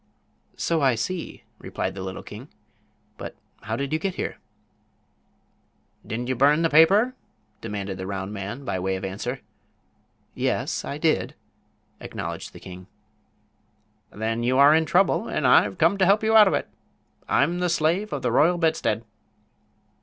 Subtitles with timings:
[0.57, 2.47] "So I see," replied the little king.
[3.17, 4.39] "But how did you get here?"
[6.07, 7.13] "Didn't you burn the paper?"
[7.61, 9.41] demanded the round man, by way of answer.
[10.33, 11.35] "Yes, I did,"
[11.99, 12.87] acknowledged the king.
[14.09, 16.67] "Then you are in trouble, and I've come to help you out of it.
[17.29, 19.05] I'm the Slave of the Royal Bedstead."